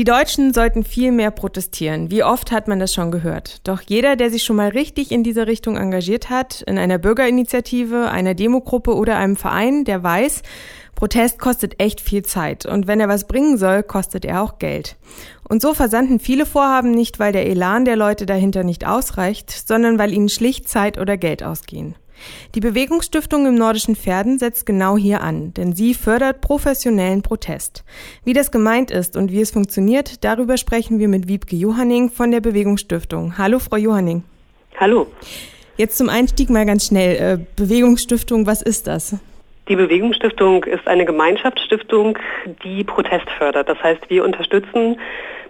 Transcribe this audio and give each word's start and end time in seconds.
Die 0.00 0.04
Deutschen 0.04 0.54
sollten 0.54 0.82
viel 0.82 1.12
mehr 1.12 1.30
protestieren. 1.30 2.10
Wie 2.10 2.24
oft 2.24 2.52
hat 2.52 2.68
man 2.68 2.78
das 2.78 2.94
schon 2.94 3.10
gehört? 3.10 3.60
Doch 3.68 3.82
jeder, 3.86 4.16
der 4.16 4.30
sich 4.30 4.44
schon 4.44 4.56
mal 4.56 4.70
richtig 4.70 5.12
in 5.12 5.22
dieser 5.22 5.46
Richtung 5.46 5.76
engagiert 5.76 6.30
hat, 6.30 6.62
in 6.62 6.78
einer 6.78 6.96
Bürgerinitiative, 6.96 8.10
einer 8.10 8.32
Demogruppe 8.32 8.94
oder 8.94 9.18
einem 9.18 9.36
Verein, 9.36 9.84
der 9.84 10.02
weiß, 10.02 10.40
Protest 10.94 11.38
kostet 11.38 11.82
echt 11.82 12.00
viel 12.00 12.22
Zeit 12.22 12.64
und 12.64 12.86
wenn 12.86 12.98
er 12.98 13.10
was 13.10 13.26
bringen 13.26 13.58
soll, 13.58 13.82
kostet 13.82 14.24
er 14.24 14.42
auch 14.42 14.58
Geld. 14.58 14.96
Und 15.46 15.60
so 15.60 15.74
versanden 15.74 16.18
viele 16.18 16.46
Vorhaben 16.46 16.92
nicht, 16.92 17.18
weil 17.18 17.32
der 17.32 17.46
Elan 17.46 17.84
der 17.84 17.96
Leute 17.96 18.24
dahinter 18.24 18.64
nicht 18.64 18.86
ausreicht, 18.86 19.50
sondern 19.50 19.98
weil 19.98 20.14
ihnen 20.14 20.30
schlicht 20.30 20.66
Zeit 20.66 20.96
oder 20.96 21.18
Geld 21.18 21.42
ausgehen. 21.42 21.94
Die 22.54 22.60
Bewegungsstiftung 22.60 23.46
im 23.46 23.54
Nordischen 23.54 23.96
Pferden 23.96 24.38
setzt 24.38 24.66
genau 24.66 24.96
hier 24.96 25.20
an, 25.20 25.54
denn 25.54 25.74
sie 25.74 25.94
fördert 25.94 26.40
professionellen 26.40 27.22
Protest. 27.22 27.84
Wie 28.24 28.32
das 28.32 28.50
gemeint 28.50 28.90
ist 28.90 29.16
und 29.16 29.32
wie 29.32 29.40
es 29.40 29.50
funktioniert, 29.50 30.24
darüber 30.24 30.56
sprechen 30.56 30.98
wir 30.98 31.08
mit 31.08 31.28
Wiebke 31.28 31.56
Johanning 31.56 32.10
von 32.10 32.30
der 32.30 32.40
Bewegungsstiftung. 32.40 33.38
Hallo, 33.38 33.58
Frau 33.58 33.76
Johanning. 33.76 34.24
Hallo. 34.78 35.06
Jetzt 35.76 35.96
zum 35.96 36.08
Einstieg 36.08 36.50
mal 36.50 36.66
ganz 36.66 36.86
schnell. 36.86 37.16
Äh, 37.16 37.44
Bewegungsstiftung, 37.56 38.46
was 38.46 38.60
ist 38.60 38.86
das? 38.86 39.16
Die 39.70 39.76
Bewegungsstiftung 39.76 40.64
ist 40.64 40.88
eine 40.88 41.04
Gemeinschaftsstiftung, 41.04 42.18
die 42.64 42.82
Protest 42.82 43.30
fördert. 43.38 43.68
Das 43.68 43.80
heißt, 43.80 44.10
wir 44.10 44.24
unterstützen 44.24 44.98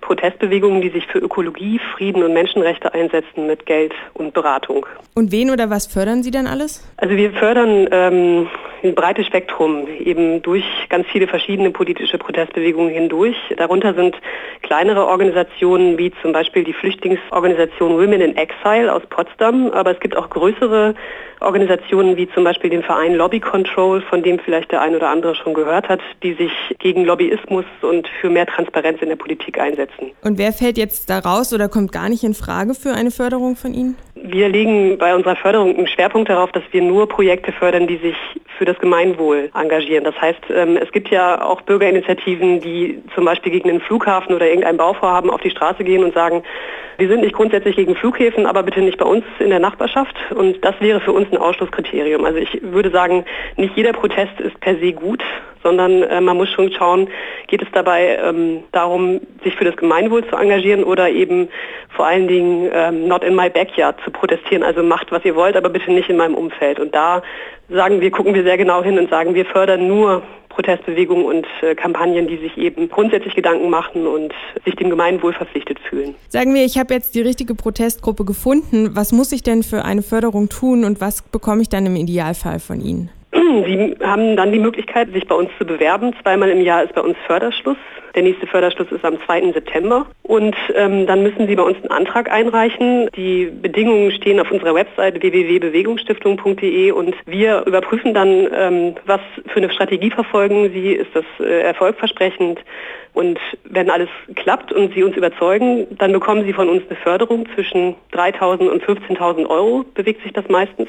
Protestbewegungen, 0.03 0.83
die 0.83 0.91
sich 0.91 1.07
für 1.07 1.21
Ökologie, 1.21 1.81
Frieden 1.97 2.23
und 2.23 2.35
Menschenrechte 2.35 2.93
einsetzen 2.93 3.47
mit 3.47 3.65
Geld 3.65 3.95
und 4.13 4.35
Beratung. 4.35 4.85
Und 5.15 5.33
wen 5.33 5.51
oder 5.51 5.71
was 5.71 5.87
fördern 5.87 6.23
Sie 6.23 6.31
dann 6.31 6.47
alles? 6.47 6.87
Also 6.99 7.17
wir 7.17 7.33
fördern 7.33 7.89
ähm, 7.93 8.49
ein 8.83 8.95
breites 8.95 9.27
Spektrum, 9.27 9.87
eben 9.89 10.43
durch 10.43 10.65
ganz 10.89 11.07
viele 11.09 11.27
verschiedene 11.27 11.71
politische 11.71 12.19
Protestbewegungen 12.19 12.93
hindurch. 12.93 13.37
Darunter 13.57 13.95
sind 13.95 14.17
kleinere 14.63 15.07
Organisationen 15.07 15.99
wie 15.99 16.13
zum 16.23 16.33
Beispiel 16.33 16.65
die 16.65 16.73
Flüchtlingsorganisation 16.73 17.93
Women 17.93 18.21
in 18.21 18.37
Exile 18.37 18.93
aus 18.93 19.03
Potsdam, 19.09 19.71
aber 19.71 19.93
es 19.93 20.01
gibt 20.01 20.17
auch 20.17 20.31
größere 20.31 20.95
Organisationen 21.41 22.17
wie 22.17 22.29
zum 22.31 22.45
Beispiel 22.45 22.71
den 22.71 22.83
Verein 22.83 23.15
Lobby 23.15 23.41
Control, 23.41 24.03
von 24.11 24.23
dem 24.23 24.39
vielleicht 24.39 24.73
der 24.73 24.83
ein 24.83 24.95
oder 24.95 25.09
andere 25.09 25.35
schon 25.35 25.55
gehört 25.55 25.89
hat, 25.89 26.01
die 26.23 26.35
sich 26.35 26.53
gegen 26.81 27.05
Lobbyismus 27.05 27.65
und 27.81 28.09
für 28.21 28.29
mehr 28.29 28.47
Transparenz 28.47 29.01
in 29.01 29.09
der 29.09 29.17
Politik 29.17 29.59
einsetzen. 29.59 30.11
Und 30.23 30.37
wer 30.37 30.53
fällt 30.53 30.77
jetzt 30.77 31.09
da 31.09 31.21
raus 31.21 31.55
oder 31.55 31.69
kommt 31.69 31.93
gar 31.93 32.09
nicht 32.09 32.25
in 32.25 32.35
Frage 32.35 32.75
für 32.75 32.93
eine 32.93 33.11
Förderung 33.11 33.57
von 33.57 33.73
Ihnen? 33.73 33.97
Wir 34.17 34.49
legen 34.49 34.99
bei 34.99 35.15
unserer 35.15 35.37
Förderung 35.37 35.77
einen 35.77 35.87
Schwerpunkt 35.87 36.29
darauf, 36.29 36.53
dass 36.53 36.65
wir 36.73 36.83
nur 36.83 37.09
Projekte 37.09 37.53
fördern, 37.53 37.87
die 37.87 37.97
sich 37.97 38.17
für 38.59 38.67
das 38.67 38.79
Gemeinwohl 38.79 39.51
engagieren. 39.55 40.05
Das 40.05 40.21
heißt, 40.21 40.41
ähm, 40.55 40.77
es 40.77 40.93
gibt 40.93 41.09
ja 41.09 41.43
auch 41.43 41.63
Bürgerinitiativen, 41.63 42.61
die 42.61 43.03
zum 43.15 43.25
Beispiel 43.25 43.53
gegen 43.53 43.71
einen 43.71 43.81
Flughafen 43.81 44.35
oder 44.35 44.47
irgendein 44.47 44.77
Bauvorhaben 44.77 45.31
auf 45.31 45.41
die 45.41 45.51
Straße 45.51 45.85
gehen 45.85 46.05
und 46.05 46.13
sagen, 46.13 46.43
wir 47.01 47.09
sind 47.09 47.23
nicht 47.23 47.35
grundsätzlich 47.35 47.77
gegen 47.77 47.97
Flughäfen, 47.97 48.47
aber 48.47 48.63
bitte 48.63 48.81
nicht 48.81 48.99
bei 48.99 49.07
uns 49.07 49.25
in 49.39 49.51
der 49.51 49.59
Nachbarschaft. 49.59 50.15
Und 50.35 50.65
das 50.65 50.75
wäre 50.81 51.01
für 51.01 51.13
uns 51.13 51.33
ein 51.33 51.39
Ausschlusskriterium. 51.39 52.25
Also 52.25 52.39
ich 52.39 52.61
würde 52.63 52.91
sagen, 52.91 53.25
nicht 53.57 53.77
jeder 53.77 53.93
Protest 53.93 54.39
ist 54.39 54.61
per 54.61 54.77
se 54.77 54.93
gut, 54.93 55.23
sondern 55.63 56.03
äh, 56.03 56.21
man 56.21 56.37
muss 56.37 56.51
schon 56.51 56.71
schauen, 56.73 57.09
geht 57.47 57.63
es 57.63 57.69
dabei 57.73 58.19
ähm, 58.23 58.63
darum, 58.73 59.21
sich 59.43 59.57
für 59.57 59.65
das 59.65 59.77
Gemeinwohl 59.77 60.27
zu 60.29 60.37
engagieren 60.37 60.85
oder 60.85 61.09
eben 61.09 61.49
vor 61.97 62.07
allen 62.07 62.29
Dingen 62.29 62.71
ähm, 62.73 63.09
not 63.09 63.25
in 63.25 63.35
my 63.35 63.49
backyard 63.49 63.97
zu 64.05 64.11
protestieren. 64.11 64.63
Also 64.63 64.83
macht, 64.83 65.11
was 65.11 65.25
ihr 65.25 65.35
wollt, 65.35 65.57
aber 65.57 65.71
bitte 65.71 65.91
nicht 65.91 66.11
in 66.11 66.19
meinem 66.19 66.35
Umfeld. 66.35 66.79
Und 66.79 66.95
da 66.95 67.23
sagen 67.71 68.01
wir, 68.01 68.11
gucken 68.11 68.35
wir 68.35 68.43
sehr 68.43 68.59
genau 68.59 68.83
hin 68.83 68.99
und 68.99 69.11
sagen, 69.11 69.35
wir 69.35 69.47
fördern 69.47 69.89
nur 69.89 70.23
Protestbewegungen 70.51 71.25
und 71.25 71.47
äh, 71.63 71.75
Kampagnen, 71.75 72.29
die 72.29 72.37
sich 72.37 72.59
eben 72.59 72.89
grundsätzlich 72.89 73.35
Gedanken 73.35 73.71
machen 73.71 74.07
und 74.07 74.33
sich 74.65 74.77
dem 74.77 74.91
Gemeinwohl 74.91 75.33
verpflichtet 75.33 75.79
fühlen. 75.81 76.15
Sagen 76.29 76.55
wir, 76.55 76.65
ich 76.65 76.79
habe 76.79 76.93
jetzt 76.93 77.15
die 77.15 77.23
richtige 77.23 77.55
Protestgruppe 77.55 78.25
gefunden. 78.25 78.91
Was 78.95 79.13
muss 79.13 79.33
ich 79.33 79.43
denn 79.43 79.63
für 79.63 79.85
eine 79.85 80.03
Förderung 80.03 80.49
tun 80.49 80.85
und 80.85 81.01
was 81.01 81.23
bekomme 81.23 81.63
ich 81.63 81.69
dann 81.69 81.87
im 81.87 81.97
Idealfall 81.97 82.61
von 82.61 82.81
Ihnen? 82.81 83.11
Sie 83.33 83.97
haben 84.03 84.37
dann 84.37 84.53
die 84.53 84.59
Möglichkeit, 84.59 85.13
sich 85.13 85.27
bei 85.27 85.35
uns 85.35 85.51
zu 85.59 85.65
bewerben. 85.65 86.13
Zweimal 86.23 86.51
im 86.51 86.61
Jahr 86.61 86.83
ist 86.83 86.95
bei 86.95 87.01
uns 87.01 87.17
Förderschluss. 87.27 87.77
Der 88.15 88.23
nächste 88.23 88.47
Förderschluss 88.47 88.91
ist 88.91 89.05
am 89.05 89.19
2. 89.25 89.53
September. 89.53 90.07
Und 90.23 90.57
ähm, 90.75 91.07
dann 91.07 91.23
müssen 91.23 91.47
Sie 91.47 91.55
bei 91.55 91.63
uns 91.63 91.77
einen 91.79 91.91
Antrag 91.91 92.31
einreichen. 92.31 93.09
Die 93.17 93.47
Bedingungen 93.47 94.11
stehen 94.13 94.41
auf 94.41 94.51
unserer 94.51 94.75
Website 94.75 95.23
www.bewegungsstiftung.de 95.23 96.91
und 96.93 97.15
wir 97.27 97.65
überprüfen 97.67 98.15
dann, 98.15 98.49
ähm, 98.55 98.95
was 99.07 99.21
für 99.47 99.59
eine 99.59 99.71
Strategie 99.71 100.11
verfolgen 100.11 100.71
Sie. 100.73 100.93
Ist 100.93 101.11
das 101.15 101.25
äh, 101.41 101.63
erfolgversprechend? 101.63 102.61
Und 103.13 103.39
wenn 103.65 103.91
alles 103.91 104.09
klappt 104.37 104.73
und 104.73 104.95
Sie 104.95 105.03
uns 105.03 105.17
überzeugen, 105.17 105.87
dann 105.99 106.13
bekommen 106.13 106.45
Sie 106.45 106.53
von 106.53 106.69
uns 106.69 106.83
eine 106.89 106.97
Förderung 106.97 107.47
zwischen 107.55 107.97
3.000 108.13 108.69
und 108.69 108.83
15.000 108.85 109.49
Euro, 109.49 109.85
bewegt 109.95 110.23
sich 110.23 110.33
das 110.33 110.49
meistens. 110.49 110.89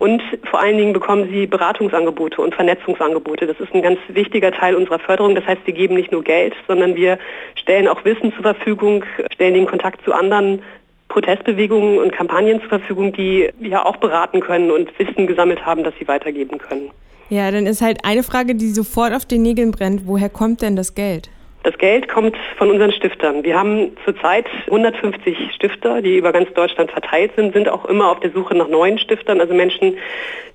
Und 0.00 0.22
vor 0.44 0.60
allen 0.60 0.78
Dingen 0.78 0.94
bekommen 0.94 1.28
sie 1.30 1.46
Beratungsangebote 1.46 2.40
und 2.40 2.54
Vernetzungsangebote. 2.54 3.46
Das 3.46 3.60
ist 3.60 3.74
ein 3.74 3.82
ganz 3.82 3.98
wichtiger 4.08 4.50
Teil 4.50 4.74
unserer 4.74 4.98
Förderung. 4.98 5.34
Das 5.34 5.44
heißt, 5.46 5.60
wir 5.66 5.74
geben 5.74 5.94
nicht 5.94 6.10
nur 6.10 6.24
Geld, 6.24 6.54
sondern 6.66 6.96
wir 6.96 7.18
stellen 7.54 7.86
auch 7.86 8.02
Wissen 8.06 8.32
zur 8.32 8.40
Verfügung, 8.40 9.04
stellen 9.30 9.52
den 9.52 9.66
Kontakt 9.66 10.02
zu 10.02 10.14
anderen 10.14 10.62
Protestbewegungen 11.08 11.98
und 11.98 12.12
Kampagnen 12.12 12.60
zur 12.60 12.70
Verfügung, 12.70 13.12
die 13.12 13.50
ja 13.60 13.84
auch 13.84 13.98
beraten 13.98 14.40
können 14.40 14.70
und 14.70 14.90
Wissen 14.98 15.26
gesammelt 15.26 15.66
haben, 15.66 15.84
das 15.84 15.92
sie 15.98 16.08
weitergeben 16.08 16.56
können. 16.56 16.90
Ja, 17.28 17.50
dann 17.50 17.66
ist 17.66 17.82
halt 17.82 17.98
eine 18.02 18.22
Frage, 18.22 18.54
die 18.54 18.70
sofort 18.70 19.12
auf 19.14 19.26
den 19.26 19.42
Nägeln 19.42 19.70
brennt. 19.70 20.06
Woher 20.06 20.30
kommt 20.30 20.62
denn 20.62 20.76
das 20.76 20.94
Geld? 20.94 21.28
Das 21.62 21.76
Geld 21.76 22.08
kommt 22.08 22.36
von 22.56 22.70
unseren 22.70 22.90
Stiftern. 22.90 23.44
Wir 23.44 23.58
haben 23.58 23.94
zurzeit 24.06 24.46
150 24.66 25.52
Stifter, 25.54 26.00
die 26.00 26.16
über 26.16 26.32
ganz 26.32 26.50
Deutschland 26.54 26.90
verteilt 26.90 27.32
sind, 27.36 27.52
sind 27.52 27.68
auch 27.68 27.84
immer 27.84 28.10
auf 28.10 28.20
der 28.20 28.30
Suche 28.30 28.54
nach 28.54 28.68
neuen 28.68 28.98
Stiftern, 28.98 29.40
also 29.40 29.52
Menschen, 29.52 29.98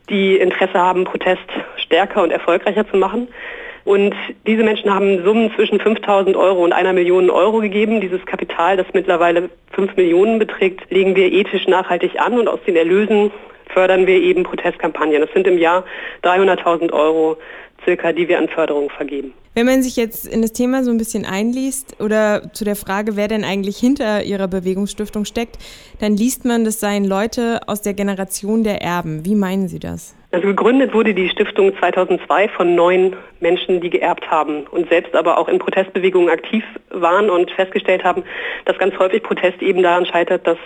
die 0.10 0.38
Interesse 0.38 0.80
haben, 0.80 1.04
Protest 1.04 1.44
stärker 1.78 2.24
und 2.24 2.32
erfolgreicher 2.32 2.90
zu 2.90 2.98
machen. 2.98 3.28
Und 3.84 4.16
diese 4.48 4.64
Menschen 4.64 4.92
haben 4.92 5.24
Summen 5.24 5.54
zwischen 5.54 5.80
5.000 5.80 6.36
Euro 6.36 6.64
und 6.64 6.74
einer 6.74 6.92
Million 6.92 7.30
Euro 7.30 7.60
gegeben. 7.60 8.02
Dieses 8.02 8.26
Kapital, 8.26 8.78
das 8.78 8.88
mittlerweile 8.94 9.50
5 9.74 9.96
Millionen 9.96 10.40
beträgt, 10.40 10.90
legen 10.90 11.16
wir 11.16 11.32
ethisch 11.32 11.68
nachhaltig 11.68 12.20
an 12.20 12.40
und 12.40 12.48
aus 12.48 12.60
den 12.66 12.76
Erlösen 12.76 13.32
fördern 13.76 14.08
wir 14.08 14.16
eben 14.16 14.44
Protestkampagnen. 14.44 15.22
Das 15.22 15.30
sind 15.34 15.46
im 15.46 15.60
Jahr 15.60 15.84
300.000 16.24 16.94
Euro 16.94 17.38
circa, 17.84 18.14
die 18.14 18.28
wir 18.28 18.40
an 18.40 18.48
Förderung 18.48 18.90
vergeben. 18.90 19.34
Wenn 19.54 19.66
man 19.66 19.84
sich 19.84 19.96
jetzt 19.96 20.26
in 20.26 20.42
das 20.42 20.54
Thema 20.54 20.84
so 20.84 20.92
ein 20.92 20.98
bisschen 20.98 21.26
einliest 21.26 22.02
oder 22.02 22.52
zu 22.54 22.66
der 22.66 22.76
Frage, 22.76 23.16
wer 23.16 23.28
denn 23.28 23.44
eigentlich 23.44 23.78
hinter 23.78 24.24
Ihrer 24.24 24.48
Bewegungsstiftung 24.48 25.24
steckt, 25.26 25.58
dann 26.00 26.18
liest 26.18 26.46
man, 26.46 26.66
das 26.66 26.80
seien 26.80 27.06
Leute 27.06 27.62
aus 27.68 27.82
der 27.82 27.94
Generation 27.94 28.64
der 28.64 28.82
Erben. 28.82 29.26
Wie 29.26 29.36
meinen 29.36 29.68
Sie 29.68 29.80
das? 29.80 30.16
Also 30.36 30.48
gegründet 30.48 30.94
wurde 30.94 31.14
die 31.14 31.30
Stiftung 31.30 31.74
2002 31.78 32.50
von 32.50 32.76
neun 32.76 33.16
Menschen, 33.40 33.80
die 33.80 33.90
geerbt 33.90 34.30
haben 34.30 34.68
und 34.68 34.90
selbst 34.90 35.16
aber 35.16 35.38
auch 35.38 35.48
in 35.48 35.60
Protestbewegungen 35.60 36.30
aktiv 36.30 36.62
waren 36.90 37.30
und 37.30 37.50
festgestellt 37.52 38.04
haben, 38.04 38.26
dass 38.66 38.78
ganz 38.78 39.00
häufig 39.00 39.24
Protest 39.24 39.62
eben 39.62 39.82
daran 39.82 40.06
scheitert, 40.06 40.46
dass 40.46 40.58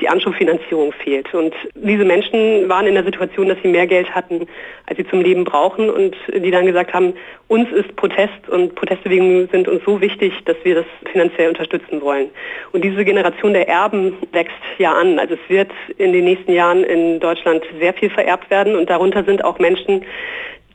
die 0.00 0.08
Anschubfinanzierung 0.08 0.92
fehlt. 0.92 1.32
Und 1.34 1.54
diese 1.74 2.04
Menschen 2.04 2.68
waren 2.68 2.86
in 2.86 2.94
der 2.94 3.04
Situation, 3.04 3.48
dass 3.48 3.58
sie 3.62 3.68
mehr 3.68 3.86
Geld 3.86 4.14
hatten, 4.14 4.46
als 4.86 4.96
sie 4.96 5.06
zum 5.06 5.20
Leben 5.20 5.44
brauchen 5.44 5.90
und 5.90 6.16
die 6.32 6.50
dann 6.50 6.66
gesagt 6.66 6.92
haben, 6.94 7.14
uns 7.48 7.70
ist 7.72 7.94
Protest 7.96 8.48
und 8.48 8.74
Protestbewegungen 8.74 9.48
sind 9.50 9.68
uns 9.68 9.82
so 9.84 10.00
wichtig, 10.00 10.32
dass 10.44 10.56
wir 10.62 10.76
das 10.76 10.84
finanziell 11.12 11.48
unterstützen 11.48 12.00
wollen. 12.00 12.30
Und 12.72 12.84
diese 12.84 13.04
Generation 13.04 13.52
der 13.52 13.68
Erben 13.68 14.16
wächst 14.32 14.54
ja 14.78 14.92
an. 14.92 15.18
Also 15.18 15.34
es 15.34 15.40
wird 15.48 15.70
in 15.98 16.12
den 16.12 16.24
nächsten 16.24 16.52
Jahren 16.52 16.84
in 16.84 17.20
Deutschland 17.20 17.64
sehr 17.78 17.92
viel 17.92 18.10
vererbt 18.10 18.50
werden 18.50 18.76
und 18.76 18.88
darunter 19.00 19.24
sind 19.24 19.44
auch 19.44 19.58
Menschen, 19.58 20.04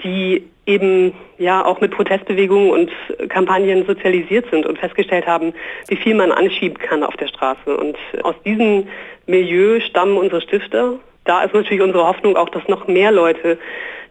die 0.04 0.48
eben 0.66 1.14
ja 1.38 1.64
auch 1.64 1.80
mit 1.80 1.92
Protestbewegungen 1.92 2.72
und 2.72 2.92
Kampagnen 3.30 3.86
sozialisiert 3.86 4.48
sind 4.50 4.66
und 4.66 4.80
festgestellt 4.80 5.28
haben, 5.28 5.54
wie 5.88 5.96
viel 5.96 6.16
man 6.16 6.32
anschieben 6.32 6.80
kann 6.80 7.04
auf 7.04 7.16
der 7.18 7.28
Straße. 7.28 7.78
Und 7.78 7.96
aus 8.24 8.36
diesem 8.44 8.88
Milieu 9.28 9.80
stammen 9.80 10.18
unsere 10.18 10.42
Stifter. 10.42 10.96
Da 11.26 11.44
ist 11.44 11.54
natürlich 11.54 11.84
unsere 11.84 12.08
Hoffnung 12.08 12.36
auch, 12.36 12.50
dass 12.50 12.68
noch 12.68 12.88
mehr 12.88 13.12
Leute, 13.12 13.60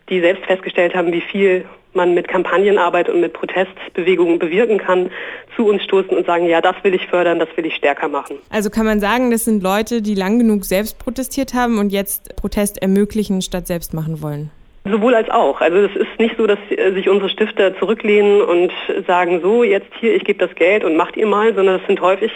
die 0.09 0.21
selbst 0.21 0.45
festgestellt 0.45 0.95
haben, 0.95 1.13
wie 1.13 1.21
viel 1.21 1.65
man 1.95 2.15
mit 2.15 2.29
Kampagnenarbeit 2.29 3.09
und 3.09 3.21
mit 3.21 3.33
Protestbewegungen 3.33 4.39
bewirken 4.39 4.79
kann, 4.79 5.11
zu 5.57 5.67
uns 5.67 5.83
stoßen 5.83 6.17
und 6.17 6.27
sagen, 6.27 6.47
ja, 6.47 6.61
das 6.61 6.77
will 6.83 6.95
ich 6.95 7.07
fördern, 7.07 7.39
das 7.39 7.49
will 7.57 7.67
ich 7.67 7.75
stärker 7.75 8.09
machen. 8.09 8.39
Also 8.51 8.71
kann 8.71 8.87
man 8.87 9.01
sagen, 9.01 9.31
das 9.31 9.45
sind 9.45 9.63
Leute, 9.63 10.03
die 10.03 10.15
lang 10.15 10.39
genug 10.39 10.65
selbst 10.65 10.99
protestiert 10.99 11.55
haben 11.55 11.79
und 11.79 11.91
jetzt 11.91 12.35
Protest 12.37 12.83
ermöglichen 12.83 13.43
statt 13.43 13.67
selbst 13.67 13.95
machen 13.95 14.23
wollen. 14.23 14.51
Sowohl 14.87 15.15
als 15.15 15.31
auch. 15.31 15.63
Also 15.63 15.79
es 15.79 15.97
ist 15.97 16.19
nicht 16.19 16.37
so, 16.37 16.47
dass 16.47 16.59
sich 16.69 17.09
unsere 17.09 17.31
Stifter 17.31 17.75
zurücklehnen 17.79 18.43
und 18.43 18.71
sagen, 19.07 19.41
so 19.43 19.65
jetzt 19.65 19.89
hier, 19.99 20.15
ich 20.15 20.25
gebe 20.25 20.47
das 20.47 20.55
Geld 20.57 20.85
und 20.85 20.95
macht 20.95 21.17
ihr 21.17 21.27
mal, 21.27 21.55
sondern 21.55 21.81
es 21.81 21.87
sind 21.87 22.03
häufig 22.03 22.31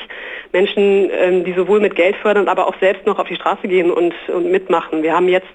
Menschen, 0.54 1.10
ähm, 1.12 1.44
die 1.44 1.52
sowohl 1.52 1.78
mit 1.78 1.94
Geld 1.94 2.16
fördern, 2.16 2.48
aber 2.48 2.66
auch 2.66 2.74
selbst 2.80 3.04
noch 3.04 3.18
auf 3.18 3.28
die 3.28 3.36
Straße 3.36 3.68
gehen 3.68 3.90
und, 3.90 4.14
und 4.28 4.50
mitmachen. 4.50 5.02
Wir 5.02 5.14
haben 5.14 5.28
jetzt 5.28 5.46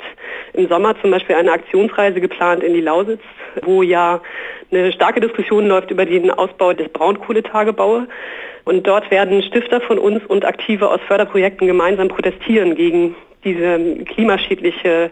im 0.54 0.68
Sommer 0.68 0.94
zum 1.02 1.10
Beispiel 1.10 1.36
eine 1.36 1.52
Aktionsreise 1.52 2.22
geplant 2.22 2.62
in 2.62 2.76
die 2.76 2.82
Lausitz, 2.82 3.22
wo 3.64 3.82
ja 3.82 4.22
eine 4.72 4.92
starke 4.92 5.20
Diskussion 5.20 5.68
läuft 5.68 5.90
über 5.90 6.06
den 6.06 6.30
Ausbau 6.30 6.74
des 6.74 6.90
Braunkohletagebaue. 6.90 8.08
Und 8.66 8.86
dort 8.86 9.10
werden 9.10 9.42
Stifter 9.42 9.82
von 9.82 9.98
uns 9.98 10.24
und 10.28 10.46
Aktive 10.46 10.92
aus 10.92 11.00
Förderprojekten 11.08 11.66
gemeinsam 11.66 12.08
protestieren 12.08 12.76
gegen 12.76 13.16
diese 13.44 13.80
klimaschädliche 14.06 15.12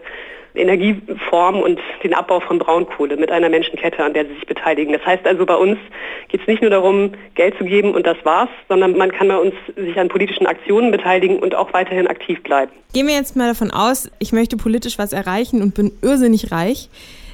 Energieform 0.54 1.60
und 1.60 1.80
den 2.02 2.14
Abbau 2.14 2.40
von 2.40 2.58
Braunkohle 2.58 3.16
mit 3.16 3.30
einer 3.30 3.48
Menschenkette, 3.48 4.04
an 4.04 4.12
der 4.12 4.26
sie 4.26 4.34
sich 4.34 4.46
beteiligen. 4.46 4.92
Das 4.92 5.04
heißt 5.04 5.26
also, 5.26 5.46
bei 5.46 5.56
uns 5.56 5.78
geht 6.28 6.42
es 6.42 6.46
nicht 6.46 6.62
nur 6.62 6.70
darum, 6.70 7.12
Geld 7.34 7.56
zu 7.58 7.64
geben 7.64 7.94
und 7.94 8.06
das 8.06 8.16
war's, 8.24 8.50
sondern 8.68 8.96
man 8.96 9.12
kann 9.12 9.28
bei 9.28 9.38
uns 9.38 9.54
sich 9.76 9.98
an 9.98 10.08
politischen 10.08 10.46
Aktionen 10.46 10.90
beteiligen 10.90 11.38
und 11.38 11.54
auch 11.54 11.72
weiterhin 11.72 12.06
aktiv 12.06 12.42
bleiben. 12.42 12.72
Gehen 12.92 13.06
wir 13.06 13.14
jetzt 13.14 13.36
mal 13.36 13.48
davon 13.48 13.70
aus, 13.70 14.10
ich 14.18 14.32
möchte 14.32 14.56
politisch 14.56 14.98
was 14.98 15.12
erreichen 15.12 15.62
und 15.62 15.74
bin 15.74 15.92
irrsinnig 16.02 16.52
reich 16.52 16.88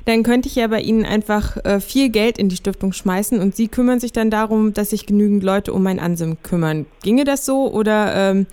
dann 0.08 0.22
könnte 0.22 0.48
ich 0.48 0.54
ja 0.54 0.66
bei 0.68 0.80
Ihnen 0.80 1.04
einfach 1.04 1.62
äh, 1.66 1.80
viel 1.80 2.08
Geld 2.08 2.38
in 2.38 2.48
die 2.48 2.56
Stiftung 2.56 2.94
schmeißen 2.94 3.40
und 3.40 3.54
Sie 3.54 3.68
kümmern 3.68 4.00
sich 4.00 4.10
dann 4.10 4.30
darum, 4.30 4.72
dass 4.72 4.90
sich 4.90 5.04
genügend 5.04 5.42
Leute 5.42 5.74
um 5.74 5.82
mein 5.82 6.00
Ansim 6.00 6.38
kümmern. 6.42 6.86
Ginge 7.02 7.24
das 7.24 7.44
so 7.44 7.70
oder 7.70 8.14
ähm, 8.14 8.46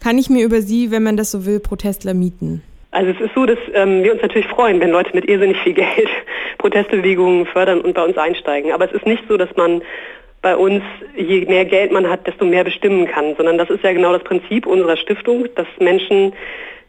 kann 0.00 0.16
ich 0.16 0.30
mir 0.30 0.42
über 0.42 0.62
Sie, 0.62 0.90
wenn 0.90 1.02
man 1.02 1.18
das 1.18 1.30
so 1.30 1.44
will, 1.44 1.60
Protestler 1.60 2.14
mieten? 2.14 2.62
Also 2.92 3.10
es 3.10 3.20
ist 3.20 3.34
so, 3.34 3.46
dass 3.46 3.58
ähm, 3.74 4.04
wir 4.04 4.12
uns 4.12 4.22
natürlich 4.22 4.46
freuen, 4.46 4.78
wenn 4.80 4.90
Leute 4.90 5.10
mit 5.14 5.24
irrsinnig 5.24 5.58
viel 5.58 5.72
Geld 5.74 6.08
Protestbewegungen 6.58 7.46
fördern 7.46 7.80
und 7.80 7.94
bei 7.94 8.04
uns 8.04 8.16
einsteigen. 8.16 8.72
Aber 8.72 8.84
es 8.84 8.92
ist 8.92 9.06
nicht 9.06 9.24
so, 9.28 9.36
dass 9.36 9.54
man 9.56 9.82
bei 10.42 10.56
uns, 10.56 10.82
je 11.16 11.44
mehr 11.46 11.64
Geld 11.64 11.92
man 11.92 12.08
hat, 12.08 12.26
desto 12.26 12.44
mehr 12.44 12.64
bestimmen 12.64 13.06
kann, 13.06 13.34
sondern 13.36 13.58
das 13.58 13.70
ist 13.70 13.82
ja 13.82 13.92
genau 13.92 14.12
das 14.12 14.24
Prinzip 14.24 14.66
unserer 14.66 14.96
Stiftung, 14.96 15.46
dass 15.54 15.66
Menschen 15.78 16.32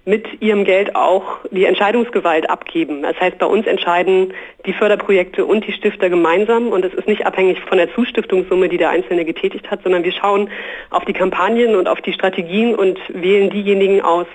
mit 0.06 0.42
ihrem 0.42 0.66
Geld 0.66 0.96
auch 0.96 1.38
die 1.52 1.64
Entscheidungsgewalt 1.64 2.50
abgeben. 2.50 3.04
Das 3.04 3.18
heißt, 3.22 3.38
bei 3.38 3.46
uns 3.46 3.66
entscheiden 3.66 4.34
die 4.66 4.74
Förderprojekte 4.74 5.46
und 5.46 5.66
die 5.66 5.72
Stifter 5.72 6.10
gemeinsam 6.10 6.68
und 6.68 6.84
es 6.84 6.94
ist 6.94 7.08
nicht 7.08 7.26
abhängig 7.26 7.62
von 7.62 7.78
der 7.78 7.94
Zustiftungssumme, 7.94 8.68
die 8.68 8.78
der 8.78 8.90
Einzelne 8.90 9.24
getätigt 9.24 9.72
hat, 9.72 9.82
sondern 9.84 10.04
wir 10.04 10.12
schauen 10.12 10.50
auf 10.90 11.06
die 11.06 11.14
Kampagnen 11.14 11.76
und 11.76 11.88
auf 11.88 12.02
die 12.02 12.12
Strategien 12.12 12.76
und 12.76 13.00
wählen 13.08 13.50
diejenigen 13.50 14.02
aus, 14.02 14.28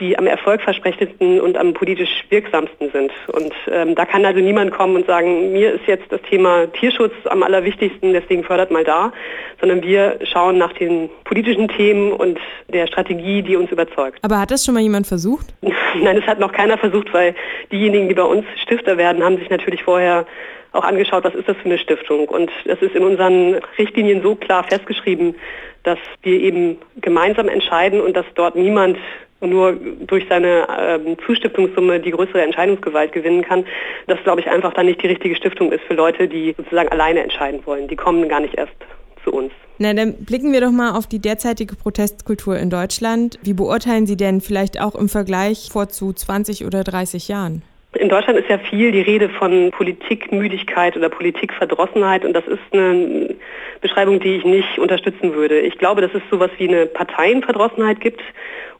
die 0.00 0.18
am 0.18 0.26
erfolgversprechendsten 0.26 1.40
und 1.40 1.56
am 1.56 1.74
politisch 1.74 2.24
wirksamsten 2.30 2.90
sind. 2.92 3.12
Und 3.28 3.52
ähm, 3.70 3.94
da 3.94 4.04
kann 4.04 4.24
also 4.24 4.40
niemand 4.40 4.70
kommen 4.70 4.96
und 4.96 5.06
sagen, 5.06 5.52
mir 5.52 5.72
ist 5.72 5.86
jetzt 5.86 6.10
das 6.10 6.20
Thema 6.22 6.66
Tierschutz 6.72 7.12
am 7.24 7.42
allerwichtigsten, 7.42 8.12
deswegen 8.12 8.44
fördert 8.44 8.70
mal 8.70 8.84
da, 8.84 9.12
sondern 9.60 9.82
wir 9.82 10.18
schauen 10.24 10.58
nach 10.58 10.72
den 10.74 11.10
politischen 11.24 11.68
Themen 11.68 12.12
und 12.12 12.38
der 12.68 12.86
Strategie, 12.86 13.42
die 13.42 13.56
uns 13.56 13.70
überzeugt. 13.70 14.18
Aber 14.22 14.40
hat 14.40 14.50
das 14.50 14.64
schon 14.64 14.74
mal 14.74 14.82
jemand 14.82 15.06
versucht? 15.06 15.46
Nein, 15.62 16.16
das 16.16 16.26
hat 16.26 16.38
noch 16.38 16.52
keiner 16.52 16.78
versucht, 16.78 17.12
weil 17.12 17.34
diejenigen, 17.72 18.08
die 18.08 18.14
bei 18.14 18.22
uns 18.22 18.44
Stifter 18.62 18.96
werden, 18.96 19.22
haben 19.24 19.38
sich 19.38 19.50
natürlich 19.50 19.82
vorher 19.82 20.26
auch 20.72 20.84
angeschaut, 20.84 21.24
was 21.24 21.34
ist 21.34 21.48
das 21.48 21.56
für 21.56 21.64
eine 21.64 21.78
Stiftung. 21.78 22.28
Und 22.28 22.50
es 22.64 22.80
ist 22.82 22.94
in 22.94 23.02
unseren 23.02 23.54
Richtlinien 23.78 24.22
so 24.22 24.34
klar 24.34 24.64
festgeschrieben, 24.64 25.34
dass 25.82 25.98
wir 26.22 26.40
eben 26.40 26.78
gemeinsam 27.00 27.48
entscheiden 27.48 28.00
und 28.00 28.16
dass 28.16 28.26
dort 28.34 28.56
niemand 28.56 28.98
nur 29.40 29.72
durch 29.74 30.26
seine 30.28 30.66
ähm, 30.78 31.16
Zustiftungssumme 31.24 32.00
die 32.00 32.10
größere 32.10 32.42
Entscheidungsgewalt 32.42 33.12
gewinnen 33.12 33.42
kann, 33.42 33.64
das 34.06 34.18
glaube 34.24 34.40
ich 34.40 34.48
einfach 34.48 34.74
dann 34.74 34.86
nicht 34.86 35.02
die 35.02 35.06
richtige 35.06 35.36
Stiftung 35.36 35.72
ist 35.72 35.82
für 35.84 35.94
Leute, 35.94 36.28
die 36.28 36.54
sozusagen 36.56 36.88
alleine 36.88 37.22
entscheiden 37.22 37.60
wollen. 37.64 37.88
Die 37.88 37.96
kommen 37.96 38.28
gar 38.28 38.40
nicht 38.40 38.54
erst 38.54 38.74
zu 39.24 39.32
uns. 39.32 39.52
Na, 39.78 39.94
dann 39.94 40.24
blicken 40.24 40.52
wir 40.52 40.60
doch 40.60 40.72
mal 40.72 40.96
auf 40.96 41.06
die 41.06 41.20
derzeitige 41.20 41.76
Protestkultur 41.76 42.58
in 42.58 42.68
Deutschland. 42.68 43.38
Wie 43.42 43.54
beurteilen 43.54 44.06
Sie 44.06 44.16
denn 44.16 44.40
vielleicht 44.40 44.80
auch 44.80 44.96
im 44.96 45.08
Vergleich 45.08 45.68
vor 45.70 45.88
zu 45.88 46.12
20 46.12 46.64
oder 46.64 46.82
30 46.82 47.28
Jahren? 47.28 47.62
In 47.94 48.10
Deutschland 48.10 48.38
ist 48.38 48.50
ja 48.50 48.58
viel 48.58 48.92
die 48.92 49.00
Rede 49.00 49.30
von 49.30 49.70
Politikmüdigkeit 49.70 50.94
oder 50.94 51.08
Politikverdrossenheit 51.08 52.22
und 52.22 52.34
das 52.34 52.46
ist 52.46 52.60
eine 52.72 53.34
Beschreibung, 53.80 54.20
die 54.20 54.36
ich 54.36 54.44
nicht 54.44 54.78
unterstützen 54.78 55.32
würde. 55.34 55.60
Ich 55.60 55.78
glaube, 55.78 56.02
dass 56.02 56.12
es 56.12 56.20
sowas 56.30 56.50
wie 56.58 56.68
eine 56.68 56.84
Parteienverdrossenheit 56.84 58.00
gibt 58.02 58.20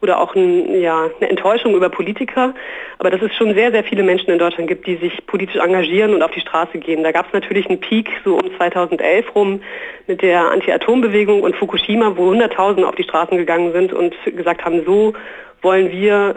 oder 0.02 0.20
auch 0.20 0.34
ein, 0.34 0.78
ja, 0.82 1.08
eine 1.20 1.30
Enttäuschung 1.30 1.74
über 1.74 1.88
Politiker, 1.88 2.54
aber 2.98 3.08
dass 3.08 3.22
es 3.22 3.34
schon 3.34 3.54
sehr, 3.54 3.70
sehr 3.70 3.82
viele 3.82 4.02
Menschen 4.02 4.30
in 4.30 4.38
Deutschland 4.38 4.68
gibt, 4.68 4.86
die 4.86 4.96
sich 4.96 5.26
politisch 5.26 5.56
engagieren 5.56 6.12
und 6.12 6.22
auf 6.22 6.32
die 6.32 6.40
Straße 6.40 6.76
gehen. 6.76 7.02
Da 7.02 7.10
gab 7.10 7.28
es 7.28 7.32
natürlich 7.32 7.66
einen 7.66 7.80
Peak 7.80 8.10
so 8.26 8.36
um 8.36 8.54
2011 8.58 9.34
rum 9.34 9.62
mit 10.06 10.20
der 10.20 10.50
Anti-Atom-Bewegung 10.50 11.42
und 11.42 11.56
Fukushima, 11.56 12.12
wo 12.16 12.26
Hunderttausende 12.26 12.86
auf 12.86 12.94
die 12.94 13.04
Straßen 13.04 13.38
gegangen 13.38 13.72
sind 13.72 13.94
und 13.94 14.14
gesagt 14.24 14.66
haben, 14.66 14.84
so 14.84 15.14
wollen 15.62 15.90
wir 15.90 16.36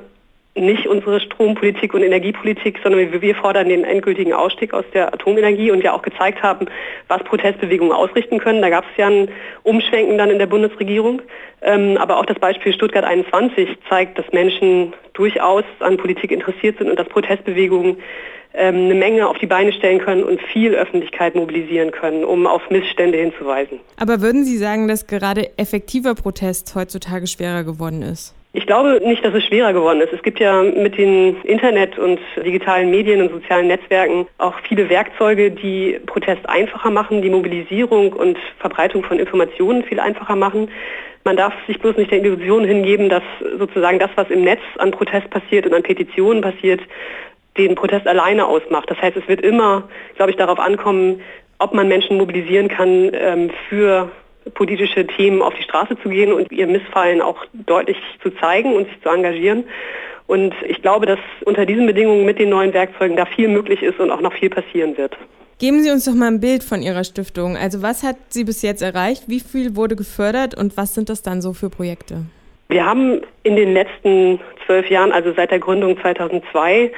nicht 0.54 0.86
unsere 0.86 1.22
Strompolitik 1.22 1.94
und 1.94 2.04
Energiepolitik, 2.04 2.80
sondern 2.84 3.22
wir 3.22 3.36
fordern 3.36 3.70
den 3.70 3.86
endgültigen 3.86 4.34
Ausstieg 4.34 4.74
aus 4.74 4.84
der 4.94 5.14
Atomenergie 5.14 5.72
und 5.72 5.82
ja 5.82 5.94
auch 5.94 6.02
gezeigt 6.02 6.44
haben, 6.44 6.68
was 7.08 7.24
Protestbewegungen 7.24 7.94
ausrichten 7.94 8.38
können. 8.38 8.62
Da 8.62 8.70
gab 8.70 8.84
es 8.84 8.98
ja 8.98 9.08
ein 9.08 9.30
Umschwenken 9.64 10.18
dann 10.18 10.30
in 10.30 10.40
der 10.40 10.48
Bundesregierung. 10.48 11.22
Ähm, 11.62 11.96
aber 11.98 12.18
auch 12.18 12.26
das 12.26 12.40
Beispiel 12.40 12.74
Stuttgart 12.74 13.06
21 13.06 13.70
zeigt, 13.88 14.18
dass 14.18 14.26
Menschen 14.34 14.94
durchaus 15.14 15.64
an 15.80 15.98
Politik 15.98 16.32
interessiert 16.32 16.78
sind 16.80 16.90
und 16.90 17.00
dass 17.00 17.08
Protestbewegungen 17.08 17.98
ähm, 18.54 18.76
eine 18.76 18.96
Menge 18.96 19.28
auf 19.28 19.38
die 19.38 19.46
Beine 19.46 19.72
stellen 19.72 20.00
können 20.00 20.24
und 20.24 20.42
viel 20.42 20.74
Öffentlichkeit 20.74 21.36
mobilisieren 21.36 21.92
können, 21.92 22.26
um 22.26 22.46
auf 22.46 22.70
Missstände 22.70 23.20
hinzuweisen. 23.20 23.80
Aber 23.98 24.22
würden 24.22 24.44
Sie 24.44 24.58
sagen, 24.58 24.90
dass 24.90 25.08
gerade 25.08 25.58
effektiver 25.58 26.16
Protest 26.16 26.76
heutzutage 26.76 27.28
schwerer 27.28 27.64
geworden 27.64 28.02
ist? 28.02 28.36
Ich 28.54 28.66
glaube 28.66 29.00
nicht, 29.06 29.24
dass 29.24 29.34
es 29.34 29.46
schwerer 29.46 29.72
geworden 29.72 30.02
ist. 30.02 30.12
Es 30.12 30.22
gibt 30.24 30.42
ja 30.42 30.62
mit 30.62 30.98
den 30.98 31.42
Internet- 31.44 31.98
und 31.98 32.20
digitalen 32.36 32.92
Medien 32.92 33.22
und 33.22 33.32
sozialen 33.32 33.68
Netzwerken 33.68 34.28
auch 34.40 34.56
viele 34.68 34.90
Werkzeuge, 34.90 35.52
die 35.52 36.02
Protest 36.06 36.48
einfacher 36.50 36.92
machen, 36.92 37.22
die 37.22 37.30
Mobilisierung 37.30 38.12
und 38.12 38.38
Verbreitung 38.60 39.04
von 39.04 39.20
Informationen 39.20 39.84
viel 39.84 40.02
einfacher 40.02 40.36
machen. 40.36 40.70
Man 41.24 41.38
darf 41.38 41.54
sich 41.66 41.80
bloß 41.80 41.96
nicht 41.96 42.12
der 42.12 42.20
Illusion 42.20 42.66
hingeben, 42.66 43.08
dass 43.08 43.24
sozusagen 43.58 44.00
das, 44.00 44.10
was 44.16 44.30
im 44.30 44.44
Netz 44.44 44.62
an 44.80 44.92
Protest 44.92 45.30
passiert 45.30 45.66
und 45.66 45.74
an 45.74 45.84
Petitionen 45.84 46.42
passiert, 46.42 46.82
den 47.58 47.76
Protest 47.76 48.06
alleine 48.06 48.48
ausmacht. 48.48 48.90
Das 48.90 49.02
heißt, 49.02 49.16
es 49.16 49.28
wird 49.30 49.42
immer, 49.42 49.88
glaube 50.18 50.32
ich, 50.32 50.38
darauf 50.38 50.60
ankommen, 50.60 51.22
ob 51.60 51.74
man 51.74 51.88
Menschen 51.88 52.18
mobilisieren 52.18 52.68
kann 52.68 53.12
ähm, 53.14 53.52
für 53.70 54.10
politische 54.54 55.06
Themen 55.06 55.42
auf 55.42 55.54
die 55.56 55.64
Straße 55.64 55.98
zu 56.02 56.10
gehen 56.10 56.34
und 56.34 56.52
ihr 56.52 56.68
Missfallen 56.68 57.22
auch 57.22 57.46
deutlich 57.54 57.98
zu 58.22 58.30
zeigen 58.32 58.74
und 58.76 58.88
sich 58.88 59.02
zu 59.02 59.10
engagieren. 59.10 59.66
Und 60.28 60.54
ich 60.68 60.82
glaube, 60.82 61.06
dass 61.06 61.20
unter 61.46 61.66
diesen 61.66 61.86
Bedingungen 61.86 62.26
mit 62.26 62.40
den 62.40 62.50
neuen 62.50 62.74
Werkzeugen 62.74 63.18
da 63.18 63.26
viel 63.26 63.48
möglich 63.48 63.84
ist 63.84 64.00
und 64.00 64.12
auch 64.12 64.22
noch 64.22 64.34
viel 64.34 64.50
passieren 64.50 64.98
wird. 64.98 65.18
Geben 65.60 65.84
Sie 65.84 65.92
uns 65.92 66.06
doch 66.06 66.16
mal 66.16 66.28
ein 66.28 66.40
Bild 66.40 66.64
von 66.64 66.82
Ihrer 66.82 67.04
Stiftung. 67.04 67.56
Also 67.56 67.84
was 67.84 68.02
hat 68.02 68.16
sie 68.30 68.44
bis 68.44 68.64
jetzt 68.64 68.82
erreicht? 68.82 69.26
Wie 69.28 69.40
viel 69.40 69.76
wurde 69.76 69.96
gefördert 69.96 70.58
und 70.58 70.76
was 70.76 70.96
sind 70.96 71.10
das 71.10 71.22
dann 71.22 71.42
so 71.42 71.54
für 71.54 71.70
Projekte? 71.70 72.26
Wir 72.70 72.86
haben 72.86 73.22
in 73.44 73.56
den 73.58 73.74
letzten 73.74 74.40
zwölf 74.66 74.90
Jahren, 74.90 75.12
also 75.12 75.34
seit 75.36 75.52
der 75.52 75.60
Gründung 75.60 76.00
2002, 76.00 76.92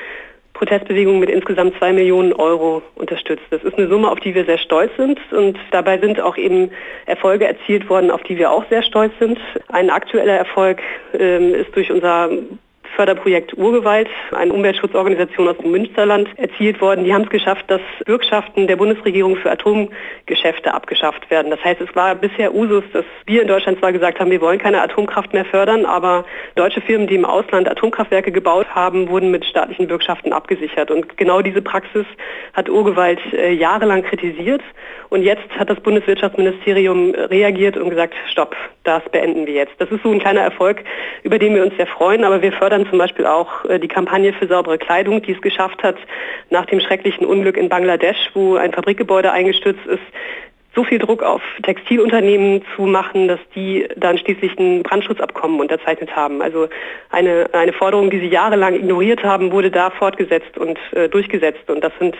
Protestbewegung 0.53 1.19
mit 1.19 1.29
insgesamt 1.29 1.75
zwei 1.77 1.91
Millionen 1.93 2.33
Euro 2.33 2.81
unterstützt. 2.95 3.43
Das 3.49 3.63
ist 3.63 3.77
eine 3.77 3.87
Summe, 3.87 4.09
auf 4.09 4.19
die 4.19 4.35
wir 4.35 4.45
sehr 4.45 4.59
stolz 4.59 4.91
sind 4.97 5.19
und 5.31 5.57
dabei 5.71 5.97
sind 5.97 6.19
auch 6.21 6.37
eben 6.37 6.71
Erfolge 7.05 7.45
erzielt 7.45 7.89
worden, 7.89 8.11
auf 8.11 8.23
die 8.23 8.37
wir 8.37 8.51
auch 8.51 8.63
sehr 8.69 8.83
stolz 8.83 9.13
sind. 9.19 9.39
Ein 9.69 9.89
aktueller 9.89 10.37
Erfolg 10.37 10.81
ähm, 11.13 11.55
ist 11.55 11.75
durch 11.75 11.91
unser 11.91 12.29
Förderprojekt 12.95 13.57
Urgewalt, 13.57 14.07
eine 14.31 14.53
Umweltschutzorganisation 14.53 15.47
aus 15.47 15.57
dem 15.57 15.71
Münsterland, 15.71 16.27
erzielt 16.37 16.79
worden. 16.81 17.03
Die 17.03 17.13
haben 17.13 17.23
es 17.23 17.29
geschafft, 17.29 17.65
dass 17.67 17.81
Bürgschaften 18.05 18.67
der 18.67 18.75
Bundesregierung 18.75 19.35
für 19.35 19.51
Atomgeschäfte 19.51 20.73
abgeschafft 20.73 21.29
werden. 21.31 21.49
Das 21.49 21.63
heißt, 21.63 21.81
es 21.81 21.95
war 21.95 22.15
bisher 22.15 22.53
Usus, 22.53 22.83
dass 22.93 23.05
wir 23.25 23.41
in 23.41 23.47
Deutschland 23.47 23.79
zwar 23.79 23.91
gesagt 23.91 24.19
haben, 24.19 24.29
wir 24.29 24.41
wollen 24.41 24.59
keine 24.59 24.81
Atomkraft 24.81 25.33
mehr 25.33 25.45
fördern, 25.45 25.85
aber 25.85 26.25
deutsche 26.55 26.81
Firmen, 26.81 27.07
die 27.07 27.15
im 27.15 27.25
Ausland 27.25 27.69
Atomkraftwerke 27.69 28.31
gebaut 28.31 28.67
haben, 28.73 29.09
wurden 29.09 29.31
mit 29.31 29.45
staatlichen 29.45 29.87
Bürgschaften 29.87 30.31
abgesichert. 30.31 30.91
Und 30.91 31.17
genau 31.17 31.41
diese 31.41 31.61
Praxis 31.61 32.05
hat 32.53 32.69
Urgewalt 32.69 33.19
äh, 33.33 33.53
jahrelang 33.53 34.03
kritisiert. 34.03 34.61
Und 35.09 35.23
jetzt 35.23 35.49
hat 35.57 35.69
das 35.69 35.79
Bundeswirtschaftsministerium 35.79 37.13
reagiert 37.15 37.77
und 37.77 37.89
gesagt, 37.89 38.13
stopp, 38.31 38.55
das 38.83 39.03
beenden 39.11 39.45
wir 39.45 39.53
jetzt. 39.53 39.73
Das 39.77 39.91
ist 39.91 40.03
so 40.03 40.11
ein 40.11 40.19
kleiner 40.19 40.41
Erfolg, 40.41 40.83
über 41.23 41.37
den 41.39 41.55
wir 41.55 41.63
uns 41.63 41.75
sehr 41.77 41.87
freuen, 41.87 42.23
aber 42.23 42.41
wir 42.41 42.51
fördern 42.51 42.82
dann 42.83 42.89
zum 42.89 42.99
Beispiel 42.99 43.25
auch 43.25 43.65
äh, 43.65 43.79
die 43.79 43.87
Kampagne 43.87 44.33
für 44.33 44.47
saubere 44.47 44.77
Kleidung, 44.77 45.21
die 45.21 45.31
es 45.31 45.41
geschafft 45.41 45.83
hat, 45.83 45.95
nach 46.49 46.65
dem 46.65 46.79
schrecklichen 46.79 47.25
Unglück 47.25 47.57
in 47.57 47.69
Bangladesch, 47.69 48.31
wo 48.33 48.55
ein 48.55 48.73
Fabrikgebäude 48.73 49.31
eingestürzt 49.31 49.85
ist, 49.85 50.01
so 50.75 50.83
viel 50.83 50.97
Druck 50.97 51.21
auf 51.21 51.41
Textilunternehmen 51.61 52.63
zu 52.75 52.83
machen, 52.83 53.27
dass 53.27 53.39
die 53.55 53.87
dann 53.95 54.17
schließlich 54.17 54.57
ein 54.57 54.83
Brandschutzabkommen 54.83 55.59
unterzeichnet 55.59 56.15
haben. 56.15 56.41
Also 56.41 56.67
eine, 57.11 57.47
eine 57.53 57.73
Forderung, 57.73 58.09
die 58.09 58.19
sie 58.19 58.27
jahrelang 58.27 58.73
ignoriert 58.75 59.23
haben, 59.23 59.51
wurde 59.51 59.69
da 59.69 59.91
fortgesetzt 59.91 60.57
und 60.57 60.79
äh, 60.93 61.09
durchgesetzt. 61.09 61.69
Und 61.69 61.83
das 61.83 61.93
sind 61.99 62.15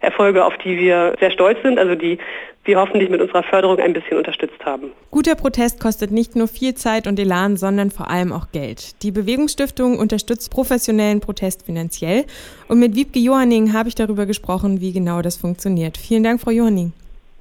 Erfolge, 0.00 0.44
auf 0.44 0.56
die 0.58 0.78
wir 0.78 1.14
sehr 1.20 1.30
stolz 1.30 1.58
sind, 1.62 1.78
also 1.78 1.94
die 1.94 2.18
wir 2.64 2.78
hoffentlich 2.78 3.08
mit 3.08 3.20
unserer 3.20 3.42
Förderung 3.42 3.78
ein 3.78 3.94
bisschen 3.94 4.18
unterstützt 4.18 4.62
haben. 4.64 4.92
Guter 5.10 5.34
Protest 5.34 5.80
kostet 5.80 6.10
nicht 6.10 6.36
nur 6.36 6.48
viel 6.48 6.74
Zeit 6.74 7.06
und 7.06 7.18
Elan, 7.18 7.56
sondern 7.56 7.90
vor 7.90 8.10
allem 8.10 8.30
auch 8.30 8.52
Geld. 8.52 9.02
Die 9.02 9.10
Bewegungsstiftung 9.10 9.98
unterstützt 9.98 10.50
professionellen 10.50 11.20
Protest 11.20 11.64
finanziell. 11.64 12.24
Und 12.68 12.78
mit 12.78 12.94
Wiebke 12.94 13.18
Johanning 13.18 13.72
habe 13.72 13.88
ich 13.88 13.94
darüber 13.94 14.26
gesprochen, 14.26 14.80
wie 14.80 14.92
genau 14.92 15.22
das 15.22 15.36
funktioniert. 15.36 15.96
Vielen 15.96 16.24
Dank, 16.24 16.40
Frau 16.40 16.50
Johanning. 16.50 16.92